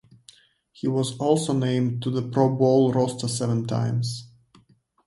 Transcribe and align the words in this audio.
He 0.71 0.87
was 0.87 1.15
also 1.19 1.53
named 1.53 2.01
to 2.01 2.09
the 2.09 2.23
Pro 2.23 2.49
Bowl 2.49 2.91
roster 2.91 3.27
seven 3.27 3.65
times. 3.67 4.27